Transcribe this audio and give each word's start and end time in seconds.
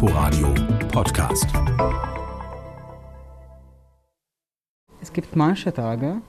Inforadio 0.00 0.54
Podcast. 0.92 1.48
Es 5.02 5.12
gibt 5.12 5.34
manche 5.34 5.74
Tage, 5.74 6.22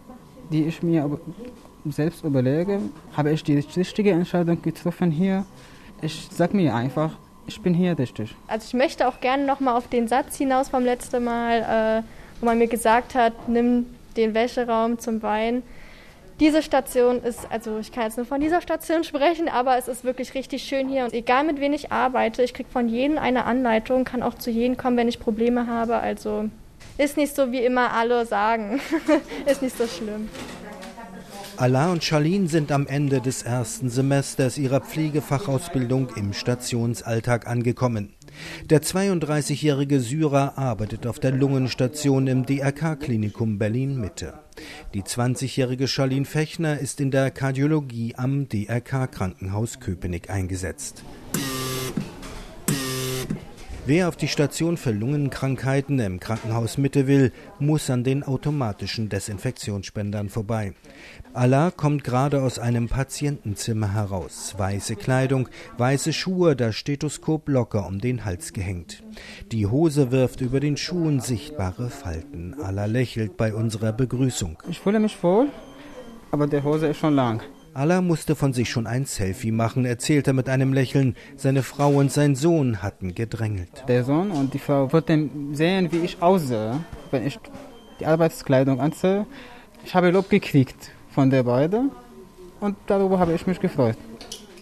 die 0.51 0.63
ich 0.65 0.81
mir 0.81 1.19
selbst 1.85 2.23
überlege, 2.23 2.81
habe 3.15 3.29
ich 3.29 3.43
die 3.43 3.59
richtige 3.59 4.09
Entscheidung 4.09 4.59
getroffen 4.63 5.11
hier? 5.11 5.45
Ich 6.01 6.29
sage 6.31 6.57
mir 6.57 6.73
einfach, 6.73 7.11
ich 7.45 7.61
bin 7.61 7.75
hier 7.75 7.95
richtig. 7.99 8.35
Also 8.47 8.65
ich 8.65 8.73
möchte 8.73 9.07
auch 9.07 9.21
gerne 9.21 9.45
nochmal 9.45 9.77
auf 9.77 9.87
den 9.87 10.07
Satz 10.07 10.37
hinaus 10.37 10.69
vom 10.69 10.83
letzten 10.83 11.23
Mal, 11.23 12.01
äh, 12.01 12.03
wo 12.39 12.47
man 12.47 12.57
mir 12.57 12.69
gesagt 12.69 13.13
hat, 13.13 13.49
nimm 13.49 13.85
den 14.17 14.33
Wäscheraum 14.33 14.97
zum 14.97 15.21
Wein. 15.21 15.61
Diese 16.39 16.63
Station 16.63 17.21
ist, 17.21 17.39
also 17.49 17.79
ich 17.79 17.91
kann 17.91 18.05
jetzt 18.05 18.15
nur 18.15 18.25
von 18.25 18.39
dieser 18.39 18.61
Station 18.61 19.03
sprechen, 19.03 19.49
aber 19.49 19.77
es 19.77 19.89
ist 19.89 20.05
wirklich 20.05 20.33
richtig 20.35 20.63
schön 20.63 20.87
hier. 20.87 21.03
Und 21.03 21.13
egal 21.13 21.43
mit 21.43 21.59
wem 21.59 21.73
ich 21.73 21.91
arbeite, 21.91 22.43
ich 22.43 22.53
kriege 22.53 22.69
von 22.69 22.87
jedem 22.87 23.17
eine 23.17 23.43
Anleitung, 23.43 24.05
kann 24.05 24.23
auch 24.23 24.35
zu 24.35 24.49
jedem 24.49 24.77
kommen, 24.77 24.95
wenn 24.95 25.09
ich 25.09 25.19
Probleme 25.19 25.67
habe. 25.67 25.97
Also 25.97 26.49
ist 26.97 27.17
nicht 27.17 27.35
so, 27.35 27.51
wie 27.51 27.59
immer 27.59 27.91
alle 27.93 28.25
sagen. 28.25 28.79
ist 29.45 29.61
nicht 29.61 29.77
so 29.77 29.85
schlimm. 29.85 30.29
Alain 31.57 31.89
und 31.89 32.05
Charlene 32.05 32.47
sind 32.47 32.71
am 32.71 32.87
Ende 32.87 33.19
des 33.19 33.43
ersten 33.43 33.89
Semesters 33.89 34.57
ihrer 34.57 34.79
Pflegefachausbildung 34.79 36.07
im 36.15 36.31
Stationsalltag 36.31 37.47
angekommen. 37.47 38.13
Der 38.69 38.81
32-jährige 38.81 39.99
Syrer 39.99 40.57
arbeitet 40.57 41.05
auf 41.05 41.19
der 41.19 41.31
Lungenstation 41.31 42.27
im 42.27 42.45
DRK-Klinikum 42.45 43.57
Berlin-Mitte. 43.57 44.35
Die 44.93 45.03
20-jährige 45.03 45.87
Charlene 45.87 46.25
Fechner 46.25 46.79
ist 46.79 47.01
in 47.01 47.11
der 47.11 47.31
Kardiologie 47.31 48.15
am 48.15 48.47
DRK-Krankenhaus 48.49 49.79
Köpenick 49.79 50.29
eingesetzt. 50.29 51.03
Wer 53.85 54.07
auf 54.07 54.15
die 54.15 54.27
Station 54.27 54.77
für 54.77 54.91
Lungenkrankheiten 54.91 55.99
im 55.99 56.19
Krankenhaus 56.19 56.77
Mitte 56.77 57.07
will, 57.07 57.31
muss 57.57 57.89
an 57.89 58.03
den 58.03 58.23
automatischen 58.23 59.09
Desinfektionsspendern 59.09 60.29
vorbei. 60.29 60.73
Allah 61.33 61.71
kommt 61.71 62.03
gerade 62.03 62.43
aus 62.43 62.59
einem 62.59 62.87
Patientenzimmer 62.87 63.93
heraus. 63.93 64.53
Weiße 64.57 64.95
Kleidung, 64.95 65.49
weiße 65.77 66.13
Schuhe, 66.13 66.55
das 66.55 66.75
Stethoskop 66.75 67.49
locker 67.49 67.87
um 67.87 67.99
den 67.99 68.25
Hals 68.25 68.53
gehängt. 68.53 69.01
Die 69.51 69.65
Hose 69.65 70.11
wirft 70.11 70.41
über 70.41 70.59
den 70.59 70.77
Schuhen 70.77 71.19
sichtbare 71.19 71.89
Falten. 71.89 72.55
Allah 72.61 72.85
lächelt 72.85 73.37
bei 73.37 73.53
unserer 73.53 73.91
Begrüßung. 73.91 74.57
Ich 74.69 74.79
fühle 74.79 74.99
mich 74.99 75.21
wohl, 75.23 75.47
aber 76.31 76.45
der 76.45 76.63
Hose 76.63 76.87
ist 76.87 76.97
schon 76.97 77.15
lang. 77.15 77.41
Allah 77.79 78.01
musste 78.01 78.35
von 78.35 78.51
sich 78.51 78.69
schon 78.69 78.87
ein 78.87 79.05
Selfie 79.05 79.53
machen, 79.53 79.85
erzählt 79.85 80.27
er 80.27 80.33
mit 80.33 80.49
einem 80.49 80.73
Lächeln. 80.73 81.15
Seine 81.37 81.63
Frau 81.63 81.91
und 81.91 82.11
sein 82.11 82.35
Sohn 82.35 82.83
hatten 82.83 83.15
gedrängelt. 83.15 83.85
Der 83.87 84.03
Sohn 84.03 84.31
und 84.31 84.53
die 84.53 84.59
Frau 84.59 84.91
wollten 84.91 85.55
sehen, 85.55 85.89
wie 85.93 85.99
ich 85.99 86.21
aussehe, 86.21 86.83
wenn 87.11 87.25
ich 87.25 87.39
die 88.01 88.05
Arbeitskleidung 88.05 88.81
anziehe. 88.81 89.25
Ich 89.85 89.95
habe 89.95 90.09
Lob 90.09 90.29
gekriegt 90.29 90.91
von 91.11 91.29
der 91.29 91.43
beiden 91.43 91.91
und 92.59 92.75
darüber 92.87 93.17
habe 93.17 93.33
ich 93.33 93.47
mich 93.47 93.61
gefreut. 93.61 93.95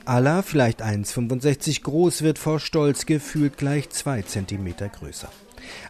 Allah, 0.06 0.44
vielleicht 0.44 0.84
1,65 0.84 1.82
groß, 1.82 2.22
wird 2.22 2.38
vor 2.38 2.60
Stolz 2.60 3.08
gefühlt 3.08 3.58
gleich 3.58 3.90
zwei 3.90 4.22
Zentimeter 4.22 4.90
größer. 4.90 5.30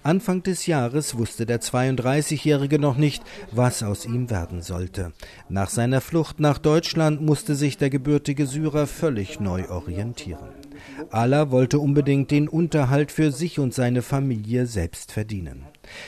Anfang 0.04 0.44
des 0.44 0.66
Jahres 0.66 1.18
wusste 1.18 1.46
der 1.46 1.62
32-Jährige 1.62 2.80
noch 2.80 2.98
nicht, 2.98 3.24
was 3.52 3.84
aus 3.84 4.06
ihm 4.06 4.30
werden 4.30 4.62
sollte. 4.62 5.14
Nach 5.50 5.70
seiner 5.70 6.02
Flucht 6.02 6.40
nach 6.40 6.58
Deutschland 6.58 7.22
musste 7.22 7.56
sich 7.56 7.78
der 7.78 7.90
gebürtige 7.90 8.48
Syrer 8.48 8.88
völlig 8.88 9.40
neu 9.40 9.70
orientieren. 9.70 10.50
Allah 11.10 11.52
wollte 11.52 11.80
unbedingt 11.80 12.32
den 12.32 12.48
Unterhalt 12.48 13.12
für 13.12 13.32
sich 13.32 13.60
und 13.60 13.74
seine 13.74 14.02
Familie 14.02 14.66
selbst 14.66 15.12
verdienen. 15.12 15.66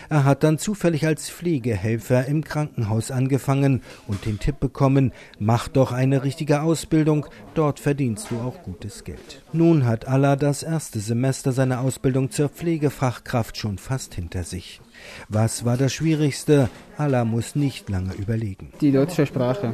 Er 0.09 0.25
hat 0.25 0.43
dann 0.43 0.57
zufällig 0.57 1.05
als 1.05 1.30
Pflegehelfer 1.30 2.25
im 2.25 2.43
Krankenhaus 2.43 3.11
angefangen 3.11 3.81
und 4.08 4.25
den 4.25 4.39
Tipp 4.39 4.59
bekommen, 4.59 5.14
mach 5.37 5.67
doch 5.67 5.92
eine 5.92 6.23
richtige 6.23 6.61
Ausbildung, 6.61 7.27
dort 7.53 7.80
verdienst 7.80 8.30
du 8.30 8.39
auch 8.39 8.61
gutes 8.64 9.03
Geld. 9.03 9.43
Nun 9.53 9.86
hat 9.86 10.08
Allah 10.08 10.36
das 10.36 10.64
erste 10.64 10.99
Semester 10.99 11.52
seiner 11.52 11.80
Ausbildung 11.80 12.30
zur 12.30 12.49
Pflegefachkraft 12.49 13.48
schon 13.58 13.77
fast 13.77 14.15
hinter 14.15 14.43
sich. 14.43 14.82
Was 15.27 15.65
war 15.65 15.77
das 15.77 15.93
Schwierigste? 15.93 16.70
Allah 16.98 17.26
muss 17.26 17.55
nicht 17.55 17.89
lange 17.89 18.14
überlegen. 18.14 18.71
Die 18.82 18.92
deutsche 18.92 19.26
Sprache. 19.26 19.73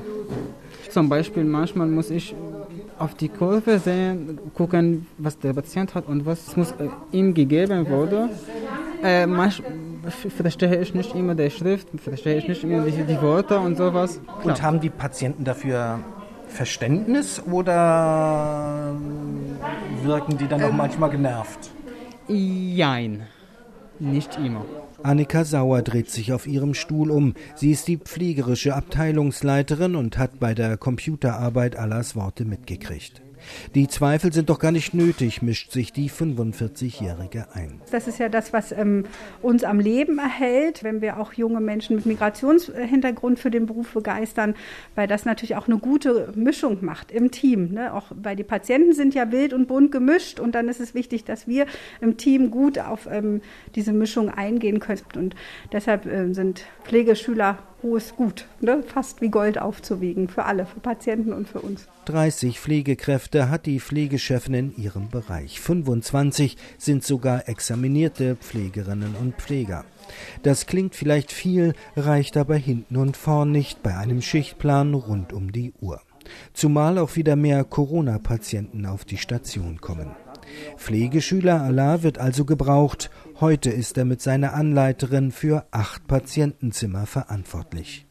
Zum 0.90 1.10
Beispiel 1.10 1.44
manchmal 1.44 1.88
muss 1.88 2.10
ich 2.10 2.36
auf 2.98 3.16
die 3.16 3.30
Kurve 3.30 3.80
sehen, 3.80 4.40
gucken, 4.54 5.08
was 5.18 5.38
der 5.40 5.54
Patient 5.54 5.94
hat 5.96 6.08
und 6.08 6.26
was 6.26 6.56
muss 6.56 6.72
äh, 6.72 6.88
ihm 7.12 7.34
gegeben 7.34 7.90
wurde. 7.90 8.30
Äh, 9.04 9.28
manchmal 9.28 9.74
verstehe 10.12 10.82
ich 10.82 10.94
nicht 10.94 11.14
immer 11.16 11.36
die 11.36 11.50
Schrift, 11.50 11.88
verstehe 12.00 12.38
ich 12.38 12.48
nicht 12.48 12.64
immer 12.64 12.86
die, 12.86 13.04
die 13.04 13.22
Worte 13.22 13.60
und 13.60 13.76
sowas. 13.76 14.22
Klar. 14.24 14.46
Und 14.46 14.62
haben 14.62 14.80
die 14.80 14.90
Patienten 14.90 15.44
dafür 15.44 16.00
Verständnis 16.48 17.42
oder 17.52 18.96
wirken 20.04 20.38
die 20.38 20.48
dann 20.48 20.64
auch 20.64 20.70
ähm, 20.70 20.78
manchmal 20.78 21.10
genervt? 21.10 21.72
Jein, 22.28 23.24
nicht 24.00 24.38
immer. 24.38 24.66
Annika 25.04 25.46
Sauer 25.46 25.82
dreht 25.82 26.10
sich 26.10 26.34
auf 26.34 26.48
ihrem 26.48 26.74
Stuhl 26.74 27.12
um. 27.12 27.34
Sie 27.56 27.72
ist 27.72 27.88
die 27.88 27.98
pflegerische 27.98 28.76
Abteilungsleiterin 28.76 29.96
und 29.96 30.18
hat 30.18 30.40
bei 30.40 30.54
der 30.54 30.78
Computerarbeit 30.78 31.76
Allahs 31.76 32.16
Worte 32.16 32.46
mitgekriegt. 32.46 33.22
Die 33.74 33.88
Zweifel 33.88 34.34
sind 34.34 34.50
doch 34.50 34.60
gar 34.60 34.72
nicht 34.72 34.94
nötig, 34.94 35.42
mischt 35.42 35.72
sich 35.72 35.92
die 35.92 36.10
45-Jährige 36.10 37.48
ein. 37.54 37.82
Das 37.92 38.08
ist 38.08 38.20
ja 38.20 38.30
das, 38.30 38.54
was 38.54 38.72
ähm, 38.72 39.06
uns 39.42 39.64
am 39.64 39.80
Leben 39.80 40.18
erhält, 40.18 40.84
wenn 40.84 41.02
wir 41.02 41.20
auch 41.20 41.34
junge 41.34 41.62
Menschen 41.62 41.96
mit 41.96 42.06
Migrationshintergrund 42.06 43.40
für 43.40 43.52
den 43.52 43.66
Beruf 43.66 43.94
begeistern, 43.94 44.56
weil 44.96 45.08
das 45.08 45.26
natürlich 45.26 45.56
auch 45.56 45.68
eine 45.68 45.78
gute 45.78 46.34
Mischung 46.36 46.84
macht 46.84 47.12
im 47.12 47.32
Team. 47.32 47.74
Ne? 47.74 47.94
Auch 47.94 48.06
weil 48.10 48.36
die 48.36 48.44
Patienten 48.44 48.94
sind 48.94 49.14
ja 49.14 49.32
wild 49.32 49.54
und 49.54 49.68
bunt 49.68 49.92
gemischt 49.92 50.40
und 50.40 50.56
dann 50.56 50.68
ist 50.70 50.80
es 50.80 50.94
wichtig, 50.94 51.24
dass 51.24 51.48
wir 51.48 51.66
im 52.02 52.18
Team 52.18 52.52
gut 52.52 52.80
auf 52.80 53.08
ähm, 53.12 53.42
diese 53.76 53.94
Mischung 53.94 54.30
eingehen 54.30 54.80
können. 54.80 55.02
Und 55.16 55.36
deshalb 55.72 56.06
äh, 56.06 56.34
sind 56.34 56.66
Pflegeschüler 56.84 57.60
hohes 57.86 58.16
Gut, 58.16 58.48
ne? 58.62 58.84
fast 58.84 59.22
wie 59.22 59.30
Gold 59.30 59.62
aufzuwiegen 59.62 60.28
für 60.28 60.46
alle, 60.46 60.66
für 60.66 60.80
Patienten 60.80 61.32
und 61.32 61.48
für 61.48 61.62
uns. 61.62 61.88
30 62.06 62.60
Pflegekräfte 62.60 63.50
hat 63.50 63.68
die 63.68 63.80
Pflegechefin 63.80 64.54
in 64.56 64.76
ihrem 64.76 65.10
Bereich. 65.10 65.62
25 65.62 66.58
sind 66.78 67.04
sogar 67.04 67.48
examinierte 67.48 68.36
Pflegerinnen 68.36 69.16
und 69.16 69.36
Pfleger. 69.36 69.86
Das 70.44 70.66
klingt 70.66 70.96
vielleicht 70.96 71.32
viel, 71.32 71.74
reicht 71.96 72.38
aber 72.38 72.56
hinten 72.56 72.98
und 72.98 73.18
vorn 73.18 73.52
nicht 73.52 73.84
bei 73.84 73.96
einem 73.96 74.22
Schichtplan 74.22 74.94
rund 74.96 75.32
um 75.32 75.52
die 75.52 75.74
Uhr. 75.80 76.02
Zumal 76.54 76.98
auch 76.98 77.16
wieder 77.16 77.36
mehr 77.36 77.64
Corona-Patienten 77.64 78.88
auf 78.88 79.06
die 79.06 79.18
Station 79.18 79.80
kommen. 79.80 80.16
Pflegeschüler 80.78 81.62
Allah 81.62 82.04
wird 82.04 82.18
also 82.18 82.46
gebraucht. 82.46 83.10
Heute 83.40 83.70
ist 83.70 83.98
er 83.98 84.06
mit 84.06 84.22
seiner 84.22 84.54
Anleiterin 84.54 85.32
für 85.32 85.66
acht 85.72 86.08
Patientenzimmer 86.08 87.06
verantwortlich. 87.06 88.06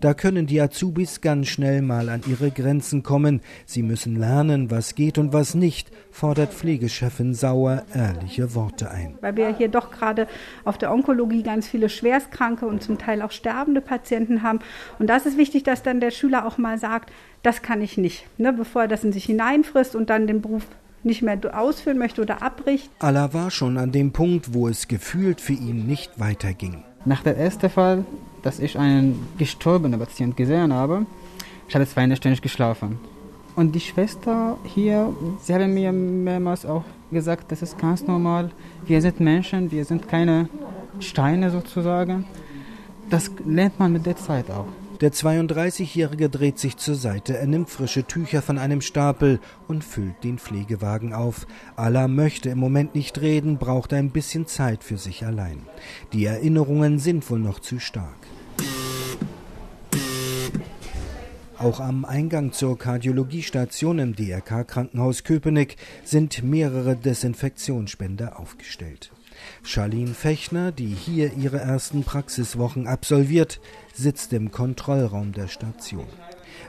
Da 0.00 0.14
können 0.14 0.46
die 0.46 0.60
Azubis 0.60 1.20
ganz 1.20 1.48
schnell 1.48 1.82
mal 1.82 2.08
an 2.08 2.22
ihre 2.26 2.50
Grenzen 2.50 3.02
kommen. 3.02 3.40
Sie 3.66 3.82
müssen 3.82 4.16
lernen, 4.16 4.70
was 4.70 4.94
geht 4.94 5.18
und 5.18 5.32
was 5.32 5.54
nicht, 5.54 5.90
fordert 6.10 6.52
Pflegechefin 6.54 7.34
Sauer 7.34 7.84
ehrliche 7.94 8.54
Worte 8.54 8.90
ein. 8.90 9.18
Weil 9.20 9.36
wir 9.36 9.56
hier 9.56 9.68
doch 9.68 9.90
gerade 9.90 10.28
auf 10.64 10.78
der 10.78 10.92
Onkologie 10.92 11.42
ganz 11.42 11.66
viele 11.66 11.88
schwerstkranke 11.88 12.66
und 12.66 12.82
zum 12.82 12.98
Teil 12.98 13.22
auch 13.22 13.32
sterbende 13.32 13.80
Patienten 13.80 14.42
haben. 14.42 14.60
Und 14.98 15.08
das 15.08 15.26
ist 15.26 15.36
wichtig, 15.36 15.64
dass 15.64 15.82
dann 15.82 16.00
der 16.00 16.10
Schüler 16.10 16.46
auch 16.46 16.58
mal 16.58 16.78
sagt, 16.78 17.12
das 17.42 17.62
kann 17.62 17.82
ich 17.82 17.96
nicht, 17.98 18.26
ne, 18.38 18.52
bevor 18.52 18.82
er 18.82 18.88
das 18.88 19.04
in 19.04 19.12
sich 19.12 19.24
hineinfrisst 19.24 19.96
und 19.96 20.10
dann 20.10 20.26
den 20.26 20.42
Beruf 20.42 20.66
nicht 21.04 21.22
mehr 21.22 21.38
ausführen 21.52 21.98
möchte 21.98 22.22
oder 22.22 22.42
abbricht. 22.42 22.90
Allah 22.98 23.32
war 23.32 23.50
schon 23.50 23.78
an 23.78 23.92
dem 23.92 24.12
Punkt, 24.12 24.54
wo 24.54 24.68
es 24.68 24.88
gefühlt 24.88 25.40
für 25.40 25.52
ihn 25.52 25.86
nicht 25.86 26.18
weiterging. 26.18 26.82
Nach 27.04 27.22
dem 27.22 27.36
ersten 27.36 27.70
Fall, 27.70 28.04
dass 28.42 28.58
ich 28.58 28.78
einen 28.78 29.26
gestorbenen 29.38 29.98
Patienten 29.98 30.36
gesehen 30.36 30.72
habe, 30.72 31.06
ich 31.68 31.74
habe 31.74 31.86
zwei 31.86 32.06
Nächte 32.06 32.28
nicht 32.28 32.42
geschlafen. 32.42 32.98
Und 33.54 33.74
die 33.74 33.80
Schwester 33.80 34.56
hier, 34.64 35.12
sie 35.42 35.54
haben 35.54 35.74
mir 35.74 35.92
mehrmals 35.92 36.64
auch 36.64 36.84
gesagt, 37.10 37.50
das 37.50 37.62
ist 37.62 37.78
ganz 37.78 38.06
normal. 38.06 38.50
Wir 38.86 39.02
sind 39.02 39.20
Menschen, 39.20 39.70
wir 39.70 39.84
sind 39.84 40.08
keine 40.08 40.48
Steine 41.00 41.50
sozusagen. 41.50 42.24
Das 43.10 43.30
lernt 43.44 43.78
man 43.78 43.92
mit 43.92 44.06
der 44.06 44.16
Zeit 44.16 44.50
auch. 44.50 44.66
Der 45.00 45.12
32-Jährige 45.12 46.28
dreht 46.28 46.58
sich 46.58 46.76
zur 46.76 46.96
Seite, 46.96 47.38
er 47.38 47.46
nimmt 47.46 47.70
frische 47.70 48.02
Tücher 48.02 48.42
von 48.42 48.58
einem 48.58 48.80
Stapel 48.80 49.38
und 49.68 49.84
füllt 49.84 50.24
den 50.24 50.38
Pflegewagen 50.38 51.12
auf. 51.12 51.46
Allah 51.76 52.08
möchte 52.08 52.48
im 52.48 52.58
Moment 52.58 52.96
nicht 52.96 53.20
reden, 53.20 53.58
braucht 53.58 53.92
ein 53.92 54.10
bisschen 54.10 54.48
Zeit 54.48 54.82
für 54.82 54.98
sich 54.98 55.24
allein. 55.24 55.60
Die 56.12 56.24
Erinnerungen 56.24 56.98
sind 56.98 57.30
wohl 57.30 57.38
noch 57.38 57.60
zu 57.60 57.78
stark. 57.78 58.16
Auch 61.58 61.78
am 61.78 62.04
Eingang 62.04 62.50
zur 62.50 62.76
Kardiologiestation 62.76 64.00
im 64.00 64.16
DRK 64.16 64.64
Krankenhaus 64.66 65.22
Köpenick 65.22 65.76
sind 66.02 66.42
mehrere 66.42 66.96
Desinfektionsspender 66.96 68.40
aufgestellt. 68.40 69.12
Charlene 69.62 70.14
Fechner, 70.14 70.72
die 70.72 70.94
hier 70.94 71.32
ihre 71.34 71.58
ersten 71.58 72.04
Praxiswochen 72.04 72.86
absolviert, 72.86 73.60
sitzt 73.94 74.32
im 74.32 74.50
Kontrollraum 74.50 75.32
der 75.32 75.48
Station. 75.48 76.06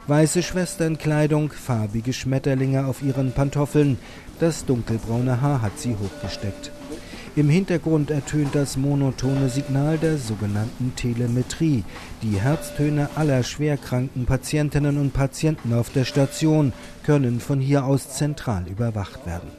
Weiße 0.08 0.44
Schwesternkleidung, 0.44 1.52
farbige 1.52 2.14
Schmetterlinge 2.14 2.86
auf 2.86 3.02
ihren 3.02 3.32
Pantoffeln, 3.32 3.98
das 4.40 4.66
dunkelbraune 4.66 5.42
Haar 5.42 5.62
hat 5.62 5.80
sie 5.80 5.96
hochgesteckt. 5.96 6.72
Im 7.36 7.48
Hintergrund 7.48 8.10
ertönt 8.10 8.56
das 8.56 8.76
monotone 8.76 9.50
Signal 9.50 9.98
der 9.98 10.18
sogenannten 10.18 10.94
Telemetrie. 10.96 11.84
Die 12.24 12.40
Herztöne 12.40 13.10
aller 13.16 13.44
schwerkranken 13.44 14.26
Patientinnen 14.26 14.98
und 14.98 15.14
Patienten 15.14 15.74
auf 15.74 15.90
der 15.92 16.06
Station 16.06 16.74
können 17.04 17.40
von 17.40 17.62
hier 17.62 17.86
aus 17.86 18.10
zentral 18.10 18.68
überwacht 18.68 19.26
werden. 19.26 19.50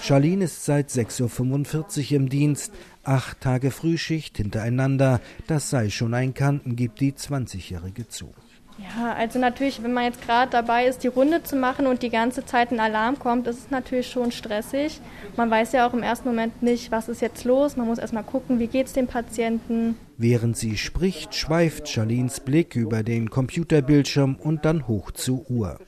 Charlene 0.00 0.44
ist 0.44 0.64
seit 0.64 0.90
6.45 0.90 2.10
Uhr 2.10 2.16
im 2.16 2.28
Dienst, 2.28 2.72
acht 3.04 3.40
Tage 3.40 3.70
Frühschicht 3.70 4.36
hintereinander, 4.36 5.20
das 5.46 5.70
sei 5.70 5.90
schon 5.90 6.14
ein 6.14 6.34
Kanten, 6.34 6.76
gibt 6.76 7.00
die 7.00 7.12
20-Jährige 7.12 8.08
zu. 8.08 8.32
Ja, 8.78 9.12
also 9.12 9.38
natürlich, 9.38 9.82
wenn 9.82 9.92
man 9.92 10.04
jetzt 10.04 10.22
gerade 10.22 10.50
dabei 10.50 10.86
ist, 10.86 11.04
die 11.04 11.08
Runde 11.08 11.42
zu 11.42 11.56
machen 11.56 11.86
und 11.86 12.02
die 12.02 12.10
ganze 12.10 12.44
Zeit 12.44 12.72
ein 12.72 12.80
Alarm 12.80 13.18
kommt, 13.18 13.46
ist 13.46 13.58
es 13.58 13.70
natürlich 13.70 14.08
schon 14.08 14.32
stressig. 14.32 15.00
Man 15.36 15.50
weiß 15.50 15.72
ja 15.72 15.86
auch 15.86 15.94
im 15.94 16.02
ersten 16.02 16.28
Moment 16.28 16.62
nicht, 16.62 16.90
was 16.90 17.08
ist 17.08 17.20
jetzt 17.20 17.44
los. 17.44 17.76
Man 17.76 17.86
muss 17.86 17.98
erstmal 17.98 18.24
gucken, 18.24 18.58
wie 18.58 18.66
geht 18.66 18.86
es 18.86 18.92
dem 18.92 19.06
Patienten. 19.06 19.96
Während 20.16 20.56
sie 20.56 20.76
spricht, 20.76 21.34
schweift 21.34 21.88
Charlins 21.88 22.40
Blick 22.40 22.76
über 22.76 23.02
den 23.02 23.28
Computerbildschirm 23.28 24.36
und 24.36 24.64
dann 24.64 24.86
hoch 24.86 25.10
zur 25.10 25.50
Uhr. 25.50 25.78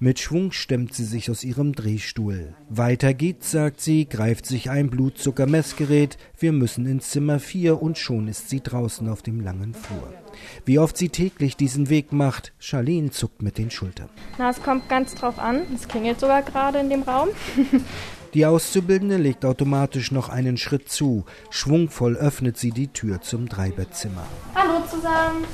Mit 0.00 0.18
Schwung 0.18 0.50
stemmt 0.52 0.92
sie 0.94 1.04
sich 1.04 1.30
aus 1.30 1.44
ihrem 1.44 1.72
Drehstuhl. 1.72 2.54
Weiter 2.68 3.14
geht's, 3.14 3.50
sagt 3.50 3.80
sie, 3.80 4.08
greift 4.08 4.46
sich 4.46 4.70
ein 4.70 4.90
Blutzuckermessgerät. 4.90 6.18
Wir 6.38 6.52
müssen 6.52 6.86
ins 6.86 7.10
Zimmer 7.10 7.38
4 7.38 7.80
und 7.80 7.96
schon 7.96 8.28
ist 8.28 8.50
sie 8.50 8.60
draußen 8.60 9.08
auf 9.08 9.22
dem 9.22 9.40
langen 9.40 9.72
Flur. 9.74 10.12
Wie 10.64 10.78
oft 10.78 10.96
sie 10.96 11.08
täglich 11.08 11.56
diesen 11.56 11.88
Weg 11.88 12.12
macht, 12.12 12.52
Charlene 12.58 13.10
zuckt 13.10 13.42
mit 13.42 13.58
den 13.58 13.70
Schultern. 13.70 14.08
Na, 14.38 14.50
es 14.50 14.62
kommt 14.62 14.88
ganz 14.88 15.14
drauf 15.14 15.38
an. 15.38 15.62
Es 15.74 15.88
klingelt 15.88 16.20
sogar 16.20 16.42
gerade 16.42 16.78
in 16.78 16.90
dem 16.90 17.02
Raum. 17.02 17.28
Die 18.34 18.44
Auszubildende 18.44 19.16
legt 19.16 19.46
automatisch 19.46 20.10
noch 20.10 20.28
einen 20.28 20.58
Schritt 20.58 20.90
zu. 20.90 21.24
Schwungvoll 21.48 22.16
öffnet 22.16 22.58
sie 22.58 22.70
die 22.70 22.88
Tür 22.88 23.22
zum 23.22 23.48
Dreibettzimmer. 23.48 24.26
Hallo 24.54 24.84
zusammen. 24.90 25.44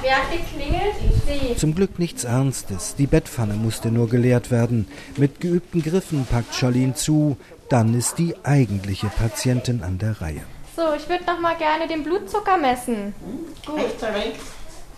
Wer 0.00 0.16
hat 0.16 0.30
geklingelt? 0.30 0.94
Sie. 1.26 1.56
Zum 1.56 1.74
Glück 1.74 1.98
nichts 1.98 2.22
Ernstes. 2.24 2.94
Die 2.96 3.06
Bettpfanne 3.06 3.54
musste 3.54 3.90
nur 3.90 4.08
geleert 4.08 4.50
werden. 4.52 4.86
Mit 5.16 5.40
geübten 5.40 5.82
Griffen 5.82 6.24
packt 6.24 6.54
Charlene 6.54 6.94
zu. 6.94 7.36
Dann 7.68 7.94
ist 7.94 8.18
die 8.18 8.36
eigentliche 8.44 9.06
Patientin 9.08 9.82
an 9.82 9.98
der 9.98 10.20
Reihe. 10.20 10.42
So, 10.74 10.94
ich 10.96 11.08
würde 11.08 11.24
noch 11.24 11.38
mal 11.38 11.56
gerne 11.56 11.86
den 11.86 12.02
Blutzucker 12.02 12.56
messen. 12.56 13.14
Gut. 13.66 13.78
Rechts 13.78 14.02
oder 14.02 14.12
links? 14.12 14.40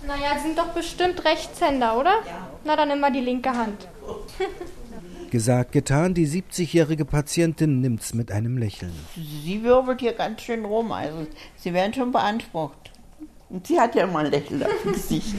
Naja, 0.07 0.37
Sie 0.37 0.43
sind 0.49 0.59
doch 0.59 0.69
bestimmt 0.69 1.25
Rechtshänder, 1.25 1.99
oder? 1.99 2.13
Ja. 2.27 2.49
Na, 2.65 2.77
dann 2.77 2.91
immer 2.91 3.11
die 3.11 3.21
linke 3.21 3.51
Hand. 3.51 3.89
Gesagt, 5.31 5.73
getan, 5.73 6.15
die 6.15 6.29
70-jährige 6.29 7.05
Patientin 7.05 7.81
nimmt's 7.81 8.15
mit 8.15 8.31
einem 8.31 8.57
Lächeln. 8.57 8.93
Sie 9.17 9.65
wirbelt 9.65 10.01
hier 10.01 10.13
ganz 10.13 10.43
schön 10.43 10.65
rum, 10.65 10.93
also 10.93 11.27
Sie 11.57 11.73
werden 11.75 11.93
schon 11.93 12.13
beansprucht. 12.13 12.93
Und 13.49 13.67
sie 13.67 13.81
hat 13.81 13.95
ja 13.95 14.05
immer 14.05 14.21
ein 14.21 14.31
Lächeln 14.31 14.63
auf 14.63 14.71
dem 14.85 14.93
Gesicht. 14.93 15.35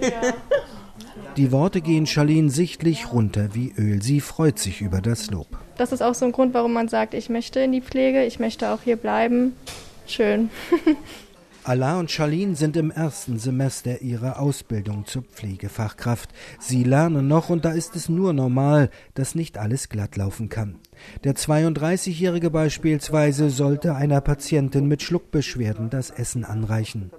ja. 0.00 0.32
Die 1.36 1.50
Worte 1.50 1.80
gehen 1.80 2.06
Charlene 2.06 2.50
sichtlich 2.50 3.12
runter 3.12 3.54
wie 3.54 3.72
Öl. 3.76 4.02
Sie 4.02 4.20
freut 4.20 4.58
sich 4.58 4.80
über 4.80 5.00
das 5.00 5.30
Lob. 5.30 5.46
Das 5.76 5.90
ist 5.92 6.02
auch 6.02 6.14
so 6.14 6.24
ein 6.24 6.32
Grund, 6.32 6.54
warum 6.54 6.72
man 6.72 6.88
sagt, 6.88 7.14
ich 7.14 7.28
möchte 7.28 7.60
in 7.60 7.72
die 7.72 7.80
Pflege, 7.80 8.24
ich 8.24 8.38
möchte 8.38 8.70
auch 8.70 8.82
hier 8.82 8.96
bleiben. 8.96 9.56
Schön. 10.06 10.50
Allah 11.66 11.98
und 11.98 12.10
Charlene 12.10 12.56
sind 12.56 12.76
im 12.76 12.90
ersten 12.90 13.38
Semester 13.38 14.02
ihrer 14.02 14.38
Ausbildung 14.38 15.06
zur 15.06 15.22
Pflegefachkraft. 15.22 16.28
Sie 16.58 16.84
lernen 16.84 17.26
noch 17.26 17.48
und 17.48 17.64
da 17.64 17.72
ist 17.72 17.96
es 17.96 18.10
nur 18.10 18.34
normal, 18.34 18.90
dass 19.14 19.34
nicht 19.34 19.56
alles 19.56 19.88
glatt 19.88 20.16
laufen 20.16 20.50
kann. 20.50 20.76
Der 21.24 21.34
32-Jährige 21.34 22.50
beispielsweise 22.50 23.48
sollte 23.48 23.94
einer 23.94 24.20
Patientin 24.20 24.86
mit 24.88 25.02
Schluckbeschwerden 25.02 25.88
das 25.88 26.10
Essen 26.10 26.44
anreichen. 26.44 27.10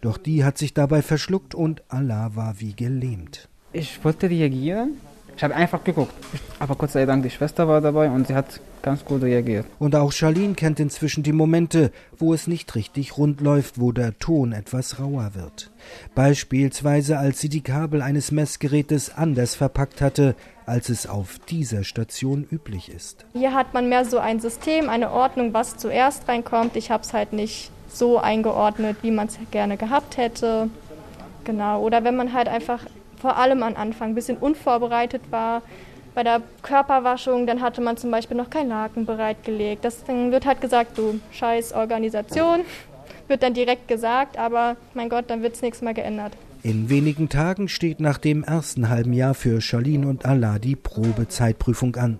Doch 0.00 0.18
die 0.18 0.42
hat 0.42 0.58
sich 0.58 0.74
dabei 0.74 1.00
verschluckt 1.00 1.54
und 1.54 1.84
Allah 1.88 2.32
war 2.34 2.58
wie 2.58 2.74
gelähmt. 2.74 3.48
Ich 3.72 4.04
wollte 4.04 4.28
reagieren, 4.28 4.96
ich 5.36 5.44
habe 5.44 5.54
einfach 5.54 5.84
geguckt. 5.84 6.14
Aber 6.58 6.74
Gott 6.76 6.90
sei 6.90 7.04
Dank, 7.04 7.22
die 7.22 7.30
Schwester 7.30 7.68
war 7.68 7.80
dabei 7.80 8.08
und 8.10 8.26
sie 8.26 8.34
hat 8.34 8.60
ganz 8.80 9.04
gut 9.04 9.22
reagiert. 9.22 9.66
Und 9.78 9.94
auch 9.94 10.12
Charlene 10.12 10.54
kennt 10.54 10.80
inzwischen 10.80 11.22
die 11.22 11.32
Momente, 11.32 11.90
wo 12.18 12.32
es 12.32 12.46
nicht 12.46 12.74
richtig 12.74 13.18
rund 13.18 13.40
läuft, 13.40 13.78
wo 13.80 13.92
der 13.92 14.18
Ton 14.18 14.52
etwas 14.52 14.98
rauer 14.98 15.32
wird. 15.34 15.70
Beispielsweise, 16.14 17.18
als 17.18 17.40
sie 17.40 17.48
die 17.48 17.60
Kabel 17.60 18.00
eines 18.00 18.32
Messgerätes 18.32 19.14
anders 19.14 19.54
verpackt 19.54 20.00
hatte, 20.00 20.34
als 20.64 20.88
es 20.88 21.06
auf 21.06 21.38
dieser 21.48 21.84
Station 21.84 22.46
üblich 22.50 22.90
ist. 22.90 23.26
Hier 23.34 23.52
hat 23.52 23.74
man 23.74 23.88
mehr 23.88 24.04
so 24.04 24.18
ein 24.18 24.40
System, 24.40 24.88
eine 24.88 25.10
Ordnung, 25.10 25.52
was 25.52 25.76
zuerst 25.76 26.28
reinkommt. 26.28 26.76
Ich 26.76 26.90
habe 26.90 27.02
es 27.02 27.12
halt 27.12 27.32
nicht 27.32 27.70
so 27.88 28.18
eingeordnet, 28.18 28.96
wie 29.02 29.10
man 29.10 29.26
es 29.26 29.38
gerne 29.50 29.76
gehabt 29.76 30.16
hätte. 30.16 30.70
Genau. 31.44 31.82
Oder 31.82 32.04
wenn 32.04 32.16
man 32.16 32.32
halt 32.32 32.48
einfach 32.48 32.80
vor 33.18 33.36
allem 33.36 33.62
am 33.62 33.76
Anfang 33.76 34.10
ein 34.10 34.14
bisschen 34.14 34.36
unvorbereitet 34.36 35.22
war. 35.30 35.62
Bei 36.14 36.22
der 36.22 36.40
Körperwaschung, 36.62 37.46
dann 37.46 37.60
hatte 37.60 37.80
man 37.80 37.96
zum 37.96 38.10
Beispiel 38.10 38.36
noch 38.36 38.48
kein 38.48 38.68
Laken 38.68 39.04
bereitgelegt. 39.04 39.84
Das 39.84 40.04
dann 40.04 40.32
wird 40.32 40.46
halt 40.46 40.60
gesagt, 40.60 40.96
du 40.96 41.20
scheiß 41.32 41.72
Organisation, 41.74 42.60
wird 43.28 43.42
dann 43.42 43.54
direkt 43.54 43.88
gesagt, 43.88 44.38
aber 44.38 44.76
mein 44.94 45.08
Gott, 45.08 45.24
dann 45.28 45.42
wird 45.42 45.54
es 45.54 45.62
nächstes 45.62 45.84
Mal 45.84 45.94
geändert. 45.94 46.32
In 46.62 46.88
wenigen 46.88 47.28
Tagen 47.28 47.68
steht 47.68 48.00
nach 48.00 48.18
dem 48.18 48.42
ersten 48.42 48.88
halben 48.88 49.12
Jahr 49.12 49.34
für 49.34 49.60
Charlene 49.60 50.08
und 50.08 50.24
Allah 50.24 50.58
die 50.58 50.74
Probezeitprüfung 50.74 51.94
an. 51.96 52.18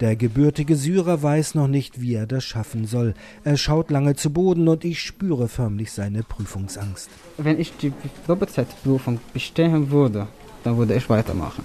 Der 0.00 0.16
gebürtige 0.16 0.76
Syrer 0.76 1.22
weiß 1.22 1.54
noch 1.54 1.68
nicht, 1.68 2.00
wie 2.00 2.14
er 2.14 2.26
das 2.26 2.44
schaffen 2.44 2.86
soll. 2.86 3.14
Er 3.44 3.56
schaut 3.56 3.90
lange 3.90 4.14
zu 4.14 4.30
Boden 4.30 4.68
und 4.68 4.84
ich 4.84 5.00
spüre 5.00 5.48
förmlich 5.48 5.92
seine 5.92 6.22
Prüfungsangst. 6.22 7.10
Wenn 7.38 7.60
ich 7.60 7.76
die 7.76 7.92
Probezeitprüfung 8.26 9.20
bestehen 9.32 9.90
würde, 9.90 10.28
dann 10.64 10.76
würde 10.76 10.94
ich 10.94 11.08
weitermachen. 11.08 11.64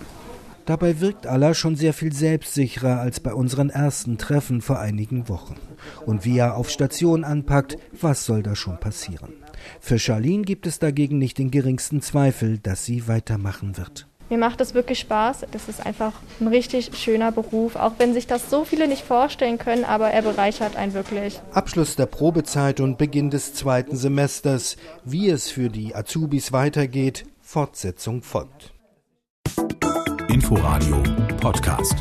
Dabei 0.67 0.99
wirkt 0.99 1.27
Allah 1.27 1.53
schon 1.53 1.77
sehr 1.77 1.93
viel 1.93 2.11
selbstsicherer 2.11 2.99
als 2.99 3.21
bei 3.21 3.33
unseren 3.33 3.69
ersten 3.69 4.17
Treffen 4.17 4.61
vor 4.61 4.79
einigen 4.79 5.29
Wochen. 5.29 5.55
Und 6.05 6.25
wie 6.25 6.37
er 6.37 6.57
auf 6.57 6.69
Station 6.69 7.23
anpackt, 7.23 7.77
was 7.93 8.25
soll 8.25 8.43
da 8.43 8.53
schon 8.53 8.77
passieren? 8.77 9.31
Für 9.79 9.97
Charlene 9.97 10.43
gibt 10.43 10.67
es 10.67 10.79
dagegen 10.79 11.19
nicht 11.19 11.37
den 11.37 11.51
geringsten 11.51 12.01
Zweifel, 12.01 12.57
dass 12.57 12.83
sie 12.83 13.07
weitermachen 13.07 13.77
wird. 13.77 14.07
Mir 14.29 14.37
macht 14.37 14.59
es 14.61 14.73
wirklich 14.73 14.99
Spaß. 14.99 15.45
Das 15.51 15.69
ist 15.69 15.85
einfach 15.85 16.13
ein 16.39 16.47
richtig 16.47 16.91
schöner 16.97 17.31
Beruf, 17.31 17.75
auch 17.75 17.93
wenn 17.97 18.13
sich 18.13 18.27
das 18.27 18.49
so 18.49 18.65
viele 18.65 18.87
nicht 18.87 19.03
vorstellen 19.03 19.57
können, 19.57 19.85
aber 19.85 20.09
er 20.09 20.21
bereichert 20.21 20.75
einen 20.75 20.93
wirklich. 20.93 21.39
Abschluss 21.51 21.95
der 21.95 22.07
Probezeit 22.07 22.79
und 22.79 22.97
Beginn 22.97 23.29
des 23.29 23.53
zweiten 23.53 23.95
Semesters. 23.95 24.77
Wie 25.05 25.29
es 25.29 25.49
für 25.49 25.69
die 25.69 25.95
Azubis 25.95 26.51
weitergeht, 26.51 27.25
Fortsetzung 27.41 28.21
folgt. 28.21 28.73
Inforadio 30.27 31.01
Podcast. 31.39 31.95